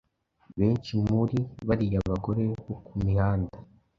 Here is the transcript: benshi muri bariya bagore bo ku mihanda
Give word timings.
benshi 0.57 0.91
muri 1.07 1.37
bariya 1.67 1.99
bagore 2.09 2.43
bo 2.65 2.73
ku 2.85 2.93
mihanda 3.03 3.57